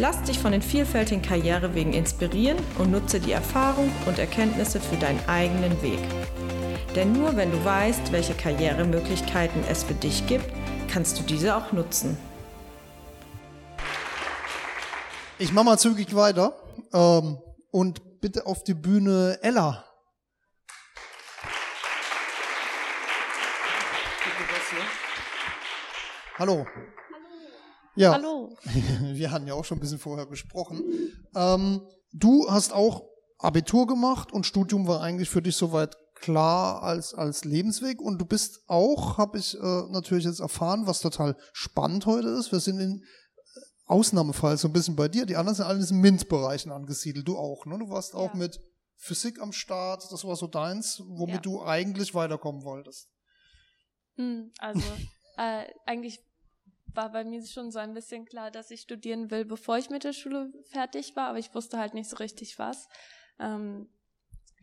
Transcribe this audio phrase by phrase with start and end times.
[0.00, 5.20] Lass dich von den vielfältigen Karrierewegen inspirieren und nutze die Erfahrung und Erkenntnisse für deinen
[5.28, 5.98] eigenen Weg.
[6.96, 10.46] Denn nur wenn du weißt, welche Karrieremöglichkeiten es für dich gibt,
[10.90, 12.16] kannst du diese auch nutzen.
[15.38, 16.54] Ich mache mal zügig weiter
[16.94, 17.36] ähm,
[17.70, 19.84] und bitte auf die Bühne Ella.
[26.38, 26.64] Hallo.
[28.00, 28.14] Ja.
[28.14, 28.56] Hallo.
[29.12, 30.82] Wir hatten ja auch schon ein bisschen vorher gesprochen.
[31.34, 31.82] Ähm,
[32.12, 33.02] du hast auch
[33.36, 38.24] Abitur gemacht und Studium war eigentlich für dich soweit klar als, als Lebensweg und du
[38.24, 42.52] bist auch, habe ich äh, natürlich jetzt erfahren, was total spannend heute ist.
[42.52, 45.26] Wir sind in äh, Ausnahmefall so ein bisschen bei dir.
[45.26, 47.28] Die anderen sind alle in diesen MINT-Bereichen angesiedelt.
[47.28, 47.78] Du auch, ne?
[47.78, 48.36] Du warst auch ja.
[48.36, 48.62] mit
[48.96, 50.10] Physik am Start.
[50.10, 51.40] Das war so deins, womit ja.
[51.42, 53.10] du eigentlich weiterkommen wolltest.
[54.16, 54.80] Hm, also
[55.36, 56.20] äh, eigentlich
[56.94, 60.04] war bei mir schon so ein bisschen klar, dass ich studieren will, bevor ich mit
[60.04, 62.88] der Schule fertig war, aber ich wusste halt nicht so richtig was.
[63.38, 63.88] Ähm,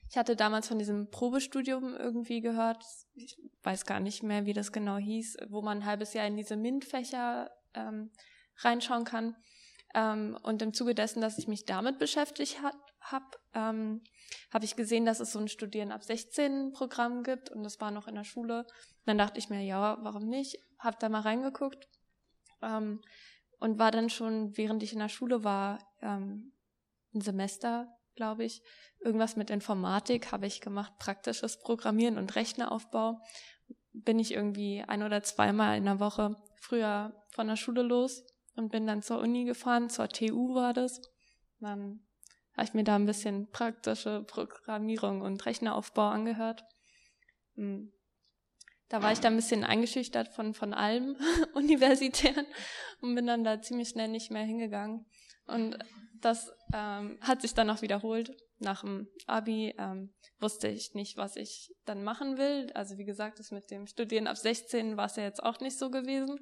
[0.10, 2.84] ich hatte damals von diesem Probestudium irgendwie gehört,
[3.16, 6.38] ich weiß gar nicht mehr, wie das genau hieß, wo man ein halbes Jahr in
[6.38, 8.12] diese MINT-Fächer ähm,
[8.60, 9.36] reinschauen kann.
[9.94, 12.60] Ähm, und im Zuge dessen, dass ich mich damit beschäftigt
[13.02, 14.02] habe, ähm,
[14.54, 17.92] habe ich gesehen, dass es so ein Studieren ab 16 Programm gibt und das war
[17.92, 18.66] noch in der Schule.
[19.06, 20.58] dann dachte ich mir, ja, warum nicht?
[20.80, 21.88] Habe da mal reingeguckt
[22.62, 23.02] ähm,
[23.60, 26.54] und war dann schon, während ich in der Schule war, ähm,
[27.14, 28.62] ein Semester, glaube ich,
[29.00, 33.20] irgendwas mit Informatik habe ich gemacht, praktisches Programmieren und Rechneraufbau.
[33.94, 38.24] Bin ich irgendwie ein oder zweimal in der Woche früher von der Schule los
[38.56, 41.02] und bin dann zur Uni gefahren, zur TU war das.
[41.60, 42.06] Dann
[42.54, 46.66] habe ich mir da ein bisschen praktische Programmierung und Rechneraufbau angehört.
[47.56, 47.94] Hm.
[48.90, 51.18] Da war ich da ein bisschen eingeschüchtert von, von allem
[51.54, 52.46] universitären
[53.02, 55.06] und bin dann da ziemlich schnell nicht mehr hingegangen.
[55.46, 55.78] Und
[56.22, 58.36] das ähm, hat sich dann auch wiederholt.
[58.60, 62.72] Nach dem Abi ähm, wusste ich nicht, was ich dann machen will.
[62.74, 65.78] Also wie gesagt, das mit dem Studieren ab 16 war es ja jetzt auch nicht
[65.78, 66.40] so gewesen,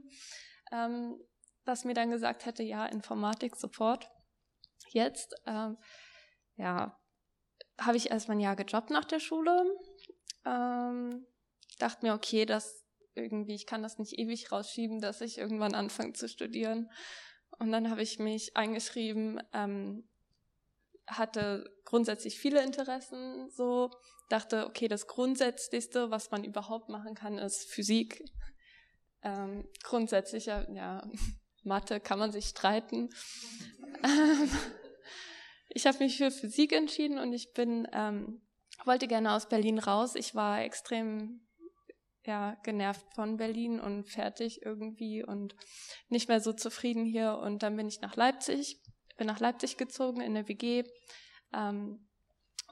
[0.71, 1.19] ähm,
[1.65, 4.09] dass mir dann gesagt hätte, ja, Informatik sofort.
[4.89, 5.77] Jetzt, ähm,
[6.55, 6.97] ja,
[7.79, 9.65] habe ich erstmal ein Jahr gejobbt nach der Schule.
[10.45, 11.25] Ähm,
[11.77, 16.13] dachte mir, okay, das irgendwie, ich kann das nicht ewig rausschieben, dass ich irgendwann anfange
[16.13, 16.91] zu studieren.
[17.57, 20.07] Und dann habe ich mich eingeschrieben, ähm,
[21.07, 23.91] hatte grundsätzlich viele Interessen, so
[24.29, 28.23] dachte, okay, das Grundsätzlichste, was man überhaupt machen kann, ist Physik.
[29.21, 31.07] Ähm, grundsätzlich, ja,
[31.63, 33.09] Mathe kann man sich streiten.
[34.03, 34.49] Ähm,
[35.69, 38.41] ich habe mich für Physik entschieden und ich bin, ähm,
[38.83, 40.15] wollte gerne aus Berlin raus.
[40.15, 41.45] Ich war extrem
[42.25, 45.55] ja, genervt von Berlin und fertig irgendwie und
[46.09, 47.37] nicht mehr so zufrieden hier.
[47.37, 48.81] Und dann bin ich nach Leipzig,
[49.17, 50.83] bin nach Leipzig gezogen in eine WG
[51.53, 52.07] ähm,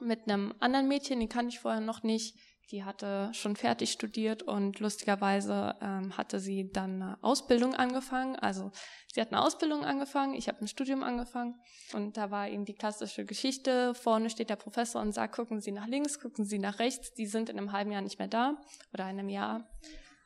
[0.00, 2.36] mit einem anderen Mädchen, die kannte ich vorher noch nicht.
[2.70, 8.36] Die hatte schon fertig studiert und lustigerweise ähm, hatte sie dann eine Ausbildung angefangen.
[8.36, 8.70] Also
[9.12, 11.60] sie hat eine Ausbildung angefangen, ich habe ein Studium angefangen
[11.92, 13.94] und da war eben die klassische Geschichte.
[13.94, 17.12] Vorne steht der Professor und sagt, gucken Sie nach links, gucken Sie nach rechts.
[17.12, 18.56] Die sind in einem halben Jahr nicht mehr da
[18.92, 19.68] oder in einem Jahr.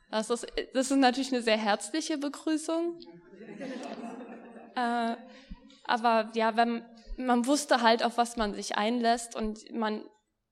[0.09, 2.99] Das ist, das ist natürlich eine sehr herzliche Begrüßung.
[4.75, 5.15] äh,
[5.83, 6.83] aber ja, wenn
[7.17, 10.03] man wusste halt, auf was man sich einlässt und man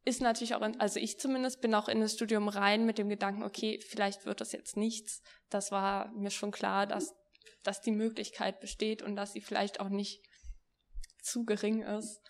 [0.08, 3.10] ist natürlich auch, in, also ich zumindest bin auch in das Studium rein mit dem
[3.10, 5.22] Gedanken, okay, vielleicht wird das jetzt nichts.
[5.50, 7.14] Das war mir schon klar, dass,
[7.64, 10.24] dass die Möglichkeit besteht und dass sie vielleicht auch nicht
[11.22, 12.22] zu gering ist.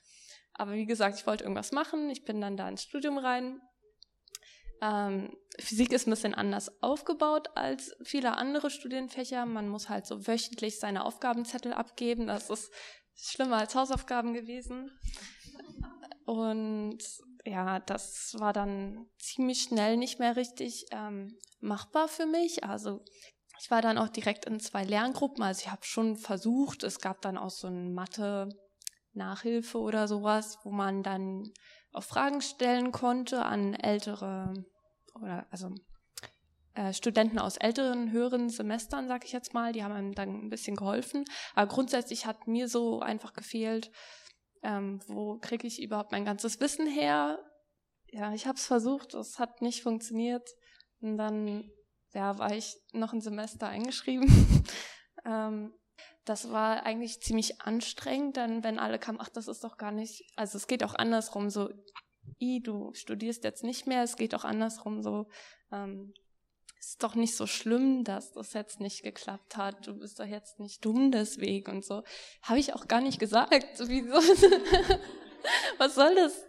[0.53, 2.09] Aber wie gesagt, ich wollte irgendwas machen.
[2.09, 3.61] Ich bin dann da ins Studium rein.
[4.81, 9.45] Ähm, Physik ist ein bisschen anders aufgebaut als viele andere Studienfächer.
[9.45, 12.25] Man muss halt so wöchentlich seine Aufgabenzettel abgeben.
[12.25, 12.71] Das ist
[13.15, 14.89] schlimmer als Hausaufgaben gewesen.
[16.25, 17.03] Und
[17.47, 22.63] ja, das war dann ziemlich schnell nicht mehr richtig ähm, machbar für mich.
[22.63, 23.03] Also
[23.59, 25.43] ich war dann auch direkt in zwei Lerngruppen.
[25.43, 30.71] Also ich habe schon versucht, es gab dann auch so ein Mathe-Nachhilfe oder sowas, wo
[30.71, 31.51] man dann
[31.93, 34.53] auch Fragen stellen konnte an ältere
[35.15, 35.69] oder also
[36.75, 40.49] äh, Studenten aus älteren, höheren Semestern, sag ich jetzt mal, die haben einem dann ein
[40.49, 41.25] bisschen geholfen.
[41.55, 43.89] Aber grundsätzlich hat mir so einfach gefehlt,
[44.63, 47.39] ähm, wo kriege ich überhaupt mein ganzes Wissen her?
[48.07, 50.49] Ja, ich habe es versucht, es hat nicht funktioniert.
[51.01, 51.69] Und dann
[52.13, 54.27] ja, war ich noch ein Semester eingeschrieben.
[55.25, 55.73] ähm,
[56.25, 60.29] das war eigentlich ziemlich anstrengend, dann wenn alle kamen, ach, das ist doch gar nicht,
[60.35, 61.69] also es geht auch andersrum, so,
[62.39, 65.27] i, du studierst jetzt nicht mehr, es geht auch andersrum, so,
[65.71, 66.13] ähm,
[66.79, 69.87] ist doch nicht so schlimm, dass das jetzt nicht geklappt hat.
[69.87, 72.03] Du bist doch jetzt nicht dumm deswegen und so.
[72.43, 73.53] Habe ich auch gar nicht gesagt.
[73.79, 74.15] Wieso?
[75.77, 76.43] Was soll das?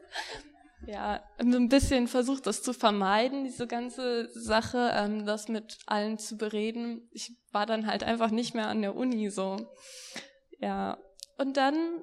[0.86, 6.36] Ja, ein bisschen versucht, das zu vermeiden, diese ganze Sache, ähm, das mit allen zu
[6.36, 7.08] bereden.
[7.10, 9.56] Ich war dann halt einfach nicht mehr an der Uni so.
[10.60, 10.98] Ja,
[11.36, 12.02] und dann,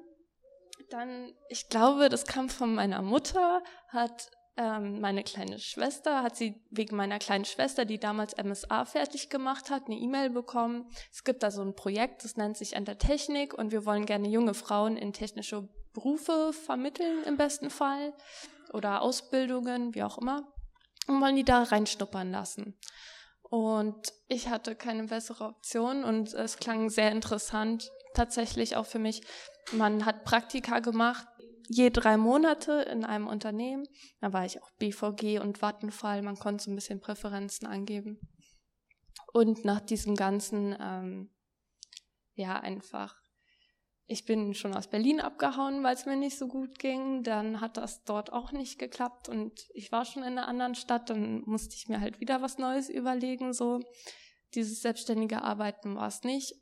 [0.90, 6.54] dann, ich glaube, das kam von meiner Mutter, hat ähm, meine kleine Schwester, hat sie
[6.70, 10.88] wegen meiner kleinen Schwester, die damals MSA fertig gemacht hat, eine E-Mail bekommen.
[11.12, 14.54] Es gibt da so ein Projekt, das nennt sich Entertechnik und wir wollen gerne junge
[14.54, 18.14] Frauen in technische Berufe vermitteln im besten Fall
[18.72, 20.46] oder Ausbildungen, wie auch immer,
[21.06, 22.78] und wollen die da reinschnuppern lassen.
[23.42, 29.22] Und ich hatte keine bessere Option und es klang sehr interessant, tatsächlich auch für mich.
[29.72, 31.26] Man hat Praktika gemacht,
[31.68, 33.86] je drei Monate in einem Unternehmen.
[34.20, 36.22] Da war ich auch BVG und Vattenfall.
[36.22, 38.18] Man konnte so ein bisschen Präferenzen angeben.
[39.32, 41.30] Und nach diesem ganzen, ähm,
[42.34, 43.16] ja, einfach,
[44.06, 47.22] ich bin schon aus Berlin abgehauen, weil es mir nicht so gut ging.
[47.22, 51.10] Dann hat das dort auch nicht geklappt und ich war schon in einer anderen Stadt.
[51.10, 53.52] Dann musste ich mir halt wieder was Neues überlegen.
[53.52, 53.80] So
[54.54, 56.54] dieses selbstständige Arbeiten war es nicht.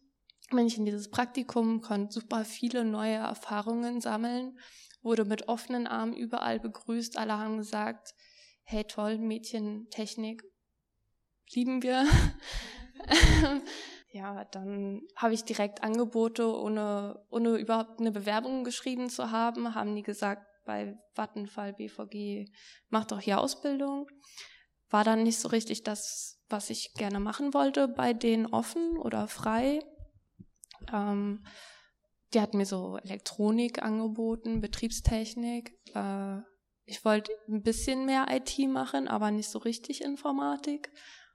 [0.50, 4.58] Bin ich in dieses Praktikum, konnte super viele neue Erfahrungen sammeln
[5.04, 7.18] wurde mit offenen Armen überall begrüßt.
[7.18, 8.14] Alle haben gesagt,
[8.64, 10.42] hey toll, Mädchen, Technik,
[11.54, 12.06] lieben wir.
[14.12, 19.94] ja, dann habe ich direkt Angebote, ohne, ohne überhaupt eine Bewerbung geschrieben zu haben, haben
[19.94, 22.50] die gesagt, bei Vattenfall, BVG,
[22.88, 24.08] mach doch hier Ausbildung.
[24.88, 29.28] War dann nicht so richtig das, was ich gerne machen wollte, bei denen offen oder
[29.28, 29.80] frei.
[30.92, 31.44] Ähm,
[32.34, 35.78] die hat mir so Elektronik angeboten, Betriebstechnik.
[35.94, 36.38] Äh,
[36.84, 40.90] ich wollte ein bisschen mehr IT machen, aber nicht so richtig Informatik.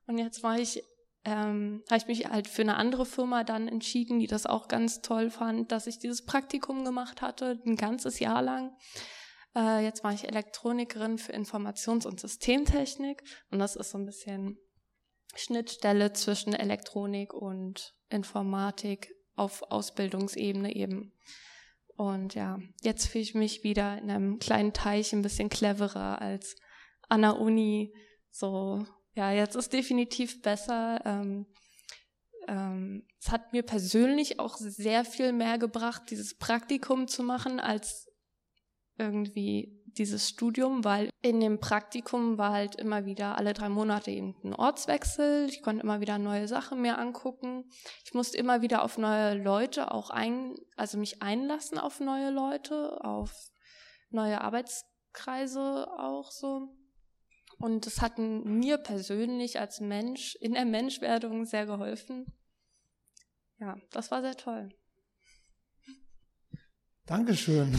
[0.05, 0.83] Und jetzt war ich,
[1.25, 5.01] ähm, habe ich mich halt für eine andere Firma dann entschieden, die das auch ganz
[5.01, 8.75] toll fand, dass ich dieses Praktikum gemacht hatte, ein ganzes Jahr lang.
[9.55, 14.59] Äh, jetzt war ich Elektronikerin für Informations- und Systemtechnik und das ist so ein bisschen
[15.35, 21.13] Schnittstelle zwischen Elektronik und Informatik auf Ausbildungsebene eben.
[21.95, 26.55] Und ja, jetzt fühle ich mich wieder in einem kleinen Teich ein bisschen cleverer als
[27.09, 27.93] an der Uni.
[28.31, 31.01] So, ja, jetzt ist definitiv besser.
[31.05, 31.45] Ähm,
[32.47, 38.08] ähm, es hat mir persönlich auch sehr viel mehr gebracht, dieses Praktikum zu machen, als
[38.99, 44.35] irgendwie dieses Studium, weil in dem Praktikum war halt immer wieder alle drei Monate eben
[44.43, 45.47] ein Ortswechsel.
[45.49, 47.65] Ich konnte immer wieder neue Sachen mir angucken.
[48.05, 53.03] Ich musste immer wieder auf neue Leute auch ein, also mich einlassen auf neue Leute,
[53.03, 53.33] auf
[54.09, 56.75] neue Arbeitskreise auch so.
[57.57, 62.25] Und das hat mir persönlich als Mensch in der Menschwerdung sehr geholfen.
[63.59, 64.69] Ja, das war sehr toll.
[67.09, 67.75] Dankeschön.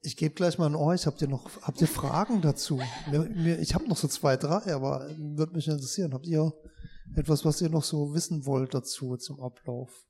[0.00, 1.06] Ich gebe gleich mal an euch.
[1.06, 2.80] Habt ihr noch, habt ihr Fragen dazu?
[3.60, 6.14] ich habe noch so zwei, drei, aber würde mich interessieren.
[6.14, 6.52] Habt ihr
[7.16, 10.06] etwas, was ihr noch so wissen wollt dazu zum Ablauf?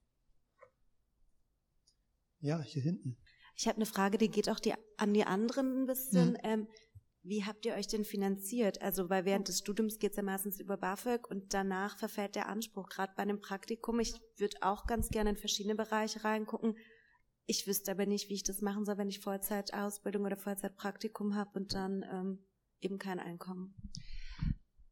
[2.41, 3.17] Ja, hier hinten.
[3.57, 6.35] Ich habe eine Frage, die geht auch die, an die anderen ein bisschen.
[6.35, 6.41] Hm.
[6.43, 6.69] Ähm,
[7.25, 8.83] wie habt ihr euch denn finanziert?
[8.83, 12.49] Also, weil während des Studiums geht es ja meistens über BAföG und danach verfällt der
[12.49, 12.89] Anspruch.
[12.89, 16.77] Gerade bei einem Praktikum, ich würde auch ganz gerne in verschiedene Bereiche reingucken.
[17.47, 21.59] Ich wüsste aber nicht, wie ich das machen soll, wenn ich Vollzeitausbildung oder Vollzeitpraktikum habe
[21.59, 22.47] und dann ähm,
[22.81, 23.75] eben kein Einkommen.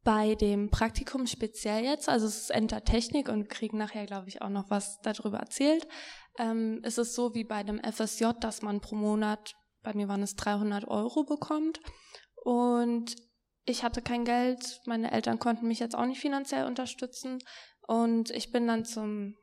[0.02, 4.48] Bei dem Praktikum speziell jetzt, also es ist Entertechnik und kriegen nachher, glaube ich, auch
[4.48, 5.86] noch was darüber erzählt,
[6.38, 10.22] ähm, ist es so wie bei dem FSJ, dass man pro Monat, bei mir waren
[10.22, 11.80] es 300 Euro bekommt.
[12.34, 13.16] Und
[13.64, 17.38] ich hatte kein Geld, meine Eltern konnten mich jetzt auch nicht finanziell unterstützen.
[17.86, 19.36] Und ich bin dann zum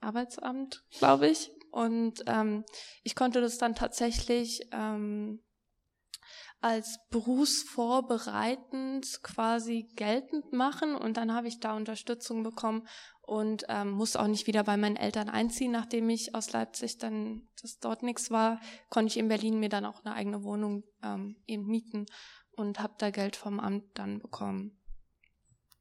[0.00, 2.64] Arbeitsamt, glaube ich, und ähm,
[3.02, 5.42] ich konnte das dann tatsächlich ähm,
[6.60, 12.86] als berufsvorbereitend quasi geltend machen und dann habe ich da Unterstützung bekommen
[13.22, 17.48] und ähm, musste auch nicht wieder bei meinen Eltern einziehen, nachdem ich aus Leipzig dann,
[17.60, 18.60] das dort nichts war,
[18.90, 22.06] konnte ich in Berlin mir dann auch eine eigene Wohnung ähm, eben mieten
[22.52, 24.74] und habe da Geld vom Amt dann bekommen.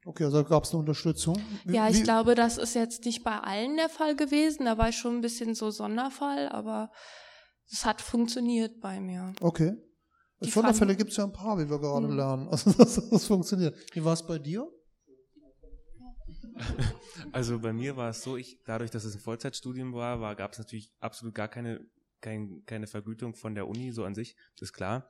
[0.05, 1.37] Okay, also gab es eine Unterstützung.
[1.65, 2.03] Wie, ja, ich wie?
[2.03, 4.65] glaube, das ist jetzt nicht bei allen der Fall gewesen.
[4.65, 6.91] Da war ich schon ein bisschen so Sonderfall, aber
[7.69, 9.33] es hat funktioniert bei mir.
[9.41, 9.75] Okay.
[10.41, 12.15] Die Sonderfälle gibt es ja ein paar, wie wir gerade mhm.
[12.15, 12.47] lernen.
[12.51, 13.75] Also das, das funktioniert.
[13.93, 14.67] Wie war es bei dir?
[17.31, 20.53] Also bei mir war es so, ich, dadurch, dass es ein Vollzeitstudium war, war gab
[20.53, 21.85] es natürlich absolut gar keine,
[22.21, 25.07] kein, keine Vergütung von der Uni, so an sich, das ist klar.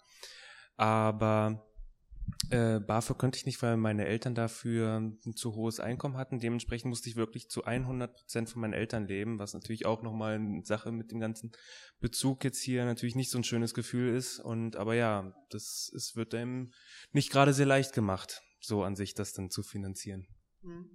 [0.77, 1.66] Aber
[2.49, 6.39] äh, BAföG könnte ich nicht, weil meine Eltern dafür ein zu hohes Einkommen hatten.
[6.39, 10.35] Dementsprechend musste ich wirklich zu 100 Prozent von meinen Eltern leben, was natürlich auch nochmal
[10.35, 11.51] eine Sache mit dem ganzen
[11.99, 14.39] Bezug jetzt hier natürlich nicht so ein schönes Gefühl ist.
[14.39, 16.71] Und aber ja, das es wird einem
[17.11, 20.27] nicht gerade sehr leicht gemacht, so an sich das dann zu finanzieren.
[20.61, 20.89] Mhm.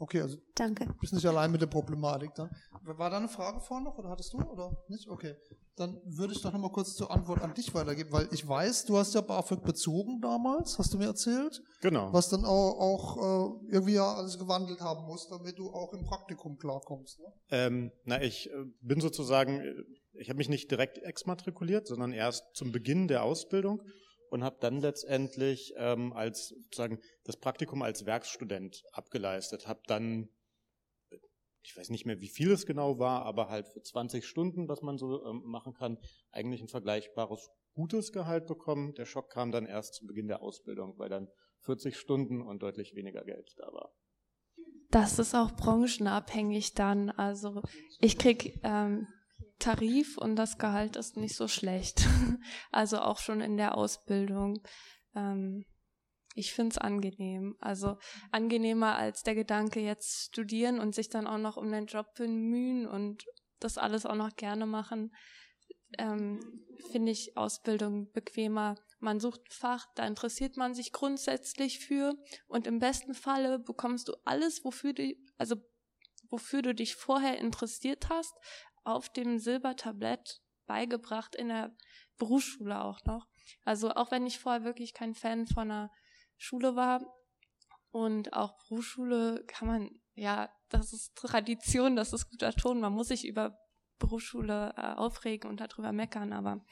[0.00, 0.86] Okay, also Danke.
[0.86, 2.50] du bist nicht allein mit der Problematik dann.
[2.84, 5.08] War da eine Frage vorhin noch oder hattest du oder nicht?
[5.08, 5.34] Okay.
[5.76, 8.96] Dann würde ich doch nochmal kurz zur Antwort an dich weitergeben, weil ich weiß, du
[8.96, 11.62] hast ja BAföG bezogen damals, hast du mir erzählt.
[11.80, 12.12] Genau.
[12.12, 16.04] Was dann auch, auch äh, irgendwie ja alles gewandelt haben muss, damit du auch im
[16.04, 17.18] Praktikum klarkommst.
[17.18, 17.26] Ne?
[17.50, 19.74] Ähm, na, ich äh, bin sozusagen, äh,
[20.14, 23.82] ich habe mich nicht direkt exmatrikuliert, sondern erst zum Beginn der Ausbildung
[24.30, 30.28] und habe dann letztendlich ähm, als sozusagen das Praktikum als Werkstudent abgeleistet, habe dann
[31.68, 34.80] ich weiß nicht mehr, wie viel es genau war, aber halt für 20 Stunden, was
[34.80, 35.98] man so ähm, machen kann,
[36.30, 38.94] eigentlich ein vergleichbares gutes Gehalt bekommen.
[38.94, 41.28] Der Schock kam dann erst zu Beginn der Ausbildung, weil dann
[41.60, 43.92] 40 Stunden und deutlich weniger Geld da war.
[44.90, 47.10] Das ist auch branchenabhängig dann.
[47.10, 47.62] Also
[48.00, 49.06] ich krieg ähm,
[49.58, 52.06] Tarif und das Gehalt ist nicht so schlecht.
[52.70, 54.62] also auch schon in der Ausbildung.
[55.14, 55.64] Ähm,
[56.34, 57.56] ich finde es angenehm.
[57.60, 57.98] Also
[58.30, 62.86] angenehmer als der Gedanke, jetzt studieren und sich dann auch noch um den Job bemühen
[62.86, 63.24] und
[63.58, 65.12] das alles auch noch gerne machen.
[65.98, 66.38] Ähm,
[66.92, 68.76] finde ich Ausbildung bequemer.
[69.00, 72.14] Man sucht ein Fach, da interessiert man sich grundsätzlich für
[72.46, 75.56] und im besten Falle bekommst du alles, wofür du, also
[76.30, 78.34] wofür du dich vorher interessiert hast,
[78.88, 81.76] auf dem Silbertablett beigebracht in der
[82.16, 83.26] Berufsschule auch noch.
[83.64, 85.90] Also auch wenn ich vorher wirklich kein Fan von einer
[86.36, 87.04] Schule war
[87.90, 92.80] und auch Berufsschule kann man, ja, das ist Tradition, das ist guter Ton.
[92.80, 93.58] Man muss sich über
[93.98, 96.64] Berufsschule äh, aufregen und darüber meckern, aber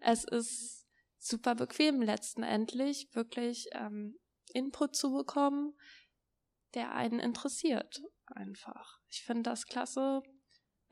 [0.00, 0.86] es ist
[1.18, 4.18] super bequem letztendlich, wirklich ähm,
[4.52, 5.74] Input zu bekommen,
[6.74, 8.98] der einen interessiert einfach.
[9.08, 10.22] Ich finde das klasse,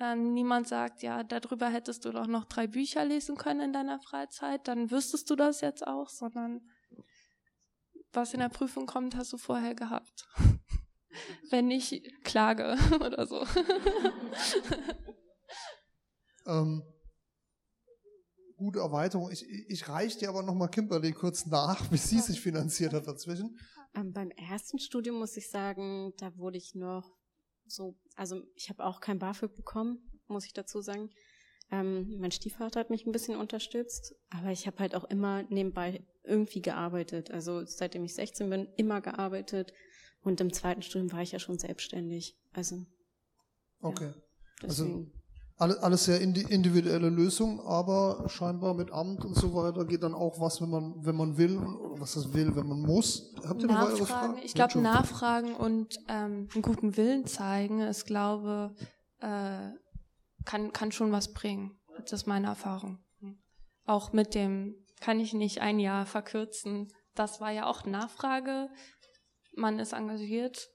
[0.03, 4.01] ähm, niemand sagt, ja, darüber hättest du doch noch drei Bücher lesen können in deiner
[4.01, 6.61] Freizeit, dann wüsstest du das jetzt auch, sondern
[8.13, 10.29] was in der Prüfung kommt, hast du vorher gehabt.
[11.51, 13.45] Wenn nicht, klage oder so.
[16.47, 16.83] ähm,
[18.57, 19.31] gute Erweiterung.
[19.31, 23.59] Ich, ich reiche dir aber nochmal Kimberly kurz nach, wie sie sich finanziert hat dazwischen.
[23.95, 27.22] Ähm, beim ersten Studium muss ich sagen, da wurde ich noch
[27.67, 31.11] so, also ich habe auch kein BAföG bekommen, muss ich dazu sagen.
[31.71, 36.05] Ähm, mein Stiefvater hat mich ein bisschen unterstützt, aber ich habe halt auch immer nebenbei
[36.23, 37.31] irgendwie gearbeitet.
[37.31, 39.73] Also seitdem ich 16 bin, immer gearbeitet.
[40.23, 42.37] Und im zweiten Studium war ich ja schon selbstständig.
[42.53, 42.87] Also.
[43.81, 44.13] Okay.
[44.61, 45.07] Ja, also
[45.63, 50.61] alles sehr individuelle Lösung, aber scheinbar mit Amt und so weiter geht dann auch was,
[50.61, 53.35] wenn man, wenn man will, oder was das will, wenn man muss.
[53.47, 54.39] Habt ihr noch weitere Fragen?
[54.43, 58.75] Ich glaube, nachfragen und ähm, einen guten Willen zeigen, ist, glaube,
[59.21, 59.71] äh,
[60.45, 61.79] kann, kann schon was bringen.
[61.99, 62.99] Das ist meine Erfahrung.
[63.85, 66.93] Auch mit dem, kann ich nicht ein Jahr verkürzen.
[67.15, 68.69] Das war ja auch Nachfrage.
[69.55, 70.69] Man ist engagiert.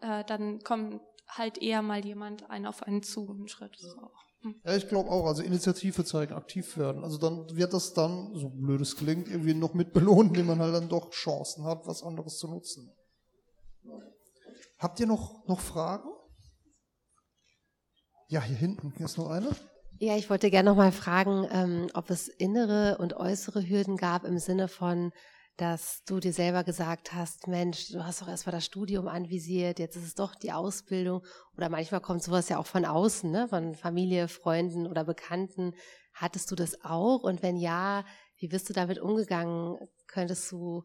[0.00, 1.00] Äh, dann kommt
[1.38, 3.76] halt eher mal jemand einen auf einen zu, einen Schritt.
[3.78, 4.10] So.
[4.42, 4.60] Hm.
[4.64, 7.04] Ja, ich glaube auch, also Initiative zeigen, aktiv werden.
[7.04, 10.58] Also dann wird das dann, so blöd es klingt, irgendwie noch mit belohnt, indem man
[10.58, 12.92] halt dann doch Chancen hat, was anderes zu nutzen.
[14.78, 16.08] Habt ihr noch, noch Fragen?
[18.28, 19.50] Ja, hier hinten, hier ist noch eine.
[19.98, 24.24] Ja, ich wollte gerne noch mal fragen, ähm, ob es innere und äußere Hürden gab
[24.24, 25.12] im Sinne von,
[25.56, 29.78] dass du dir selber gesagt hast, Mensch, du hast doch erst mal das Studium anvisiert,
[29.78, 31.22] jetzt ist es doch die Ausbildung.
[31.56, 33.48] Oder manchmal kommt sowas ja auch von außen, ne?
[33.48, 35.74] von Familie, Freunden oder Bekannten.
[36.14, 37.22] Hattest du das auch?
[37.22, 38.04] Und wenn ja,
[38.38, 39.76] wie bist du damit umgegangen?
[40.06, 40.84] Könntest du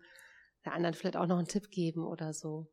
[0.66, 2.68] der anderen vielleicht auch noch einen Tipp geben oder so?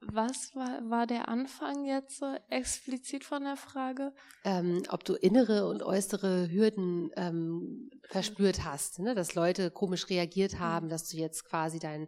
[0.00, 4.12] Was war, war der Anfang jetzt so explizit von der Frage?
[4.44, 9.16] Ähm, ob du innere und äußere Hürden ähm, verspürt hast, ne?
[9.16, 12.06] dass Leute komisch reagiert haben, dass du jetzt quasi dein,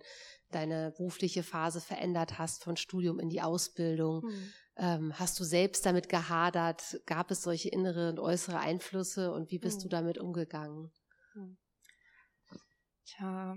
[0.52, 4.22] deine berufliche Phase verändert hast von Studium in die Ausbildung.
[4.22, 4.52] Hm.
[4.76, 7.00] Ähm, hast du selbst damit gehadert?
[7.06, 9.82] Gab es solche innere und äußere Einflüsse und wie bist hm.
[9.82, 10.92] du damit umgegangen?
[11.32, 11.56] Hm.
[13.04, 13.56] Tja,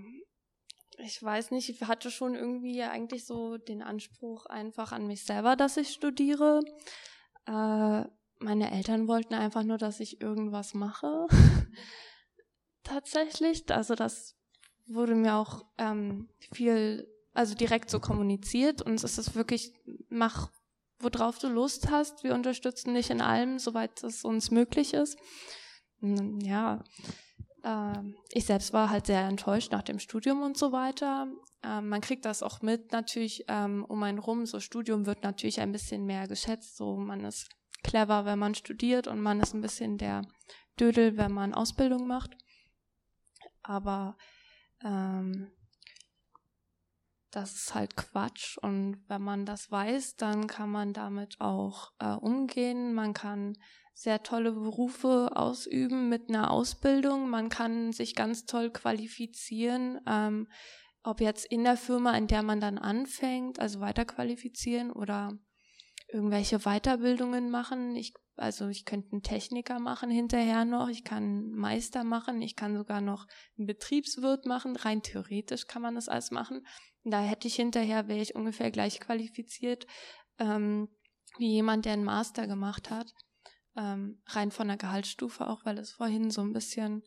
[0.98, 5.56] ich weiß nicht, ich hatte schon irgendwie eigentlich so den Anspruch einfach an mich selber,
[5.56, 6.60] dass ich studiere.
[7.46, 8.04] Äh,
[8.40, 11.26] meine Eltern wollten einfach nur, dass ich irgendwas mache.
[12.82, 13.70] Tatsächlich.
[13.70, 14.36] Also das
[14.86, 19.72] wurde mir auch ähm, viel, also direkt so kommuniziert und es ist wirklich,
[20.08, 20.50] mach,
[20.98, 22.24] worauf du Lust hast.
[22.24, 25.16] Wir unterstützen dich in allem, soweit es uns möglich ist.
[26.00, 26.84] Ja,
[27.64, 31.26] ähm, ich selbst war halt sehr enttäuscht nach dem Studium und so weiter.
[31.62, 34.46] Ähm, man kriegt das auch mit natürlich ähm, um einen rum.
[34.46, 36.76] So Studium wird natürlich ein bisschen mehr geschätzt.
[36.76, 37.48] So man ist
[37.82, 40.22] clever, wenn man studiert und man ist ein bisschen der
[40.78, 42.36] Dödel, wenn man Ausbildung macht.
[43.62, 44.16] Aber
[44.84, 45.50] ähm,
[47.30, 48.56] das ist halt Quatsch.
[48.58, 52.94] Und wenn man das weiß, dann kann man damit auch äh, umgehen.
[52.94, 53.56] Man kann
[53.98, 57.28] sehr tolle Berufe ausüben mit einer Ausbildung.
[57.28, 60.46] Man kann sich ganz toll qualifizieren, ähm,
[61.02, 65.36] ob jetzt in der Firma, in der man dann anfängt, also weiterqualifizieren oder
[66.12, 67.96] irgendwelche Weiterbildungen machen.
[67.96, 72.54] Ich, also ich könnte einen Techniker machen hinterher noch, ich kann einen Meister machen, ich
[72.54, 73.26] kann sogar noch
[73.58, 74.76] einen Betriebswirt machen.
[74.76, 76.64] Rein theoretisch kann man das alles machen.
[77.02, 79.88] Da hätte ich hinterher, wäre ich ungefähr gleich qualifiziert
[80.38, 80.88] ähm,
[81.36, 83.12] wie jemand, der einen Master gemacht hat
[83.78, 87.04] ähm, rein von der Gehaltsstufe auch, weil es vorhin so ein bisschen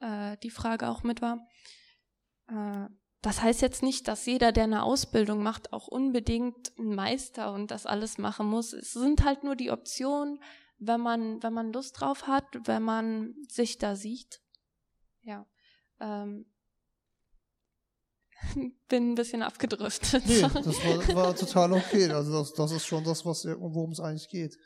[0.00, 1.46] äh, die Frage auch mit war.
[2.48, 2.88] Äh,
[3.20, 7.70] das heißt jetzt nicht, dass jeder, der eine Ausbildung macht, auch unbedingt ein Meister und
[7.70, 8.72] das alles machen muss.
[8.72, 10.42] Es sind halt nur die Optionen,
[10.78, 14.40] wenn man, wenn man Lust drauf hat, wenn man sich da sieht.
[15.20, 15.46] Ja.
[16.00, 16.46] Ähm,
[18.88, 20.24] bin ein bisschen abgedriftet.
[20.26, 22.10] Nee, das war, war total okay.
[22.10, 24.56] Also das, das ist schon das, worum es eigentlich geht.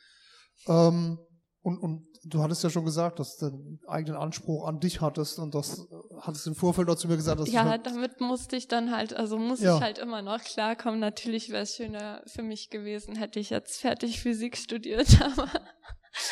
[0.66, 1.18] Ähm,
[1.62, 5.38] und, und du hattest ja schon gesagt, dass du einen eigenen Anspruch an dich hattest
[5.38, 5.84] und das äh,
[6.20, 9.14] hattest im Vorfeld auch zu mir gesagt, dass Ja, halt damit musste ich dann halt,
[9.14, 9.76] also muss ja.
[9.76, 11.00] ich halt immer noch klarkommen.
[11.00, 15.50] Natürlich wäre es schöner für mich gewesen, hätte ich jetzt fertig Physik studiert, aber,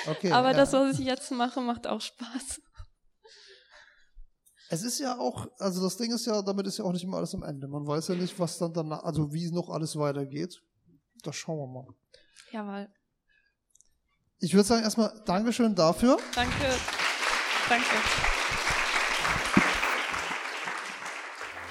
[0.09, 0.57] okay, aber ja.
[0.57, 2.61] das, was ich jetzt mache, macht auch Spaß.
[4.70, 7.18] Es ist ja auch, also das Ding ist ja, damit ist ja auch nicht immer
[7.18, 7.68] alles am Ende.
[7.68, 10.62] Man weiß ja nicht, was dann danach, also wie noch alles weitergeht.
[11.22, 11.87] Das schauen wir mal.
[12.51, 12.88] Jawohl.
[14.40, 16.18] Ich würde sagen, erstmal Dankeschön dafür.
[16.35, 16.53] Danke.
[17.68, 17.85] Danke.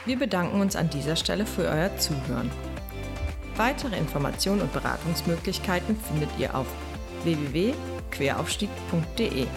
[0.06, 2.52] Wir bedanken uns an dieser Stelle für euer Zuhören.
[3.56, 6.66] Weitere Informationen und Beratungsmöglichkeiten findet ihr auf
[7.24, 9.48] www.queraufstieg.de.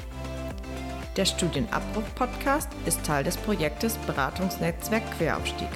[1.16, 5.70] Der Studienabbruch-Podcast ist Teil des Projektes Beratungsnetzwerk Queraufstieg.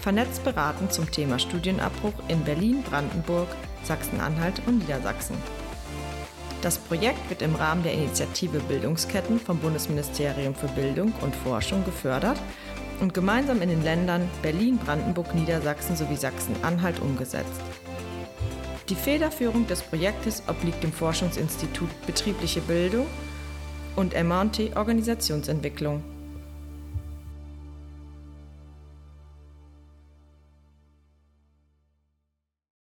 [0.00, 3.48] Vernetzt beraten zum Thema Studienabbruch in Berlin, Brandenburg,
[3.84, 5.36] Sachsen-Anhalt und Niedersachsen.
[6.62, 12.38] Das Projekt wird im Rahmen der Initiative Bildungsketten vom Bundesministerium für Bildung und Forschung gefördert
[13.00, 17.62] und gemeinsam in den Ländern Berlin, Brandenburg, Niedersachsen sowie Sachsen-Anhalt umgesetzt.
[18.90, 23.06] Die Federführung des Projektes obliegt dem Forschungsinstitut Betriebliche Bildung
[23.96, 26.02] und MT Organisationsentwicklung.